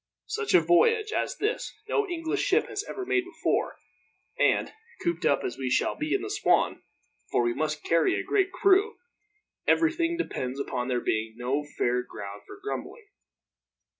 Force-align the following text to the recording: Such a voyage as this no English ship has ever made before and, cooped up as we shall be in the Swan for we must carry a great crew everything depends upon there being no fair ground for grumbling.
Such 0.25 0.55
a 0.55 0.61
voyage 0.61 1.11
as 1.13 1.37
this 1.37 1.75
no 1.87 2.07
English 2.09 2.41
ship 2.41 2.65
has 2.69 2.83
ever 2.89 3.05
made 3.05 3.23
before 3.23 3.77
and, 4.39 4.73
cooped 5.03 5.27
up 5.27 5.43
as 5.43 5.59
we 5.59 5.69
shall 5.69 5.93
be 5.95 6.15
in 6.15 6.23
the 6.23 6.29
Swan 6.31 6.81
for 7.29 7.43
we 7.43 7.53
must 7.53 7.83
carry 7.83 8.19
a 8.19 8.23
great 8.23 8.51
crew 8.51 8.95
everything 9.67 10.17
depends 10.17 10.59
upon 10.59 10.87
there 10.87 11.01
being 11.01 11.35
no 11.37 11.63
fair 11.77 12.01
ground 12.01 12.41
for 12.47 12.57
grumbling. 12.59 13.09